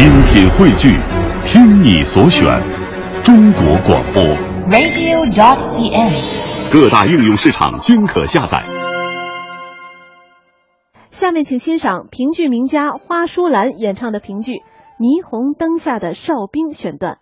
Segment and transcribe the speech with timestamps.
[0.00, 0.98] 精品汇聚，
[1.44, 2.58] 听你所选，
[3.22, 4.22] 中国广播。
[4.70, 6.72] radio.cn。
[6.72, 8.64] 各大应用市场均可下载。
[11.10, 14.52] 下面请欣赏评剧名家花淑兰演唱的评剧
[14.98, 17.18] 《霓虹灯下的哨兵》选段。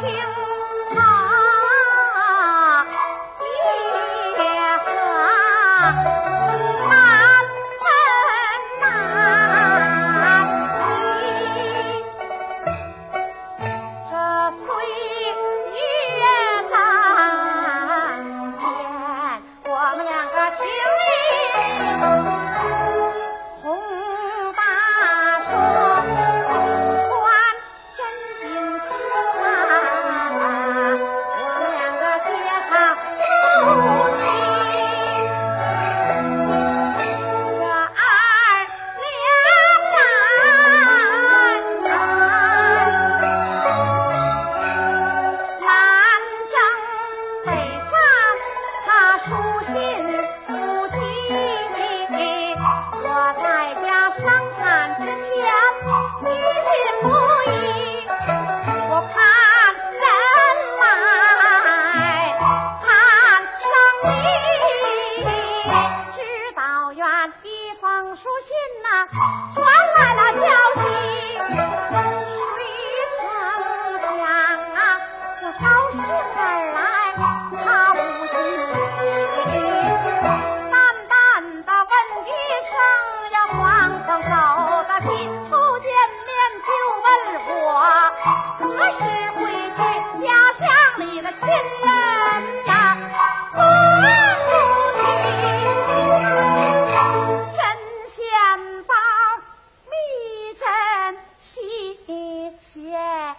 [0.00, 0.41] 枪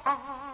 [0.04, 0.53] 啊。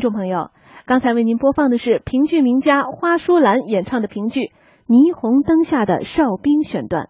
[0.00, 0.50] 众朋友，
[0.86, 4.40] 刚才为您播放的是评剧名家花淑兰演唱的评剧
[4.86, 7.08] 《霓虹灯下的哨兵》选段。